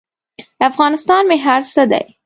[0.69, 2.05] افغانستان مې هر څه دی.